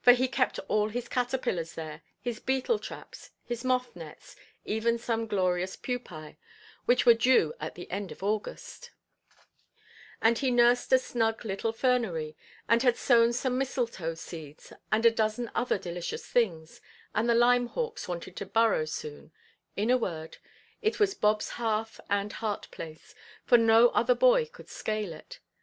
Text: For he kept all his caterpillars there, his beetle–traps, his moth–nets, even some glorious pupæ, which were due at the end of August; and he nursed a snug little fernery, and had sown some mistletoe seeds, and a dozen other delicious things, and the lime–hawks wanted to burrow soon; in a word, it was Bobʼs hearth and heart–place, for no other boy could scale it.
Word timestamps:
For 0.00 0.12
he 0.14 0.26
kept 0.26 0.58
all 0.68 0.88
his 0.88 1.06
caterpillars 1.06 1.74
there, 1.74 2.00
his 2.18 2.40
beetle–traps, 2.40 3.32
his 3.44 3.62
moth–nets, 3.62 4.34
even 4.64 4.96
some 4.96 5.26
glorious 5.26 5.76
pupæ, 5.76 6.38
which 6.86 7.04
were 7.04 7.12
due 7.12 7.52
at 7.60 7.74
the 7.74 7.90
end 7.90 8.10
of 8.10 8.22
August; 8.22 8.92
and 10.22 10.38
he 10.38 10.50
nursed 10.50 10.94
a 10.94 10.98
snug 10.98 11.44
little 11.44 11.74
fernery, 11.74 12.34
and 12.66 12.82
had 12.82 12.96
sown 12.96 13.34
some 13.34 13.58
mistletoe 13.58 14.14
seeds, 14.14 14.72
and 14.90 15.04
a 15.04 15.10
dozen 15.10 15.50
other 15.54 15.76
delicious 15.76 16.24
things, 16.24 16.80
and 17.14 17.28
the 17.28 17.34
lime–hawks 17.34 18.08
wanted 18.08 18.34
to 18.36 18.46
burrow 18.46 18.86
soon; 18.86 19.30
in 19.76 19.90
a 19.90 19.98
word, 19.98 20.38
it 20.80 20.98
was 20.98 21.14
Bobʼs 21.14 21.50
hearth 21.50 22.00
and 22.08 22.32
heart–place, 22.32 23.14
for 23.44 23.58
no 23.58 23.88
other 23.90 24.14
boy 24.14 24.46
could 24.46 24.70
scale 24.70 25.12
it. 25.12 25.40